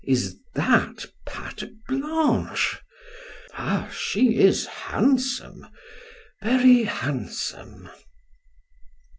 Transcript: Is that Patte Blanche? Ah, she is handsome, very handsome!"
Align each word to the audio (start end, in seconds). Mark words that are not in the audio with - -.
Is 0.03 0.37
that 0.55 1.05
Patte 1.27 1.63
Blanche? 1.87 2.79
Ah, 3.53 3.87
she 3.93 4.35
is 4.37 4.65
handsome, 4.65 5.67
very 6.41 6.85
handsome!" 6.85 7.87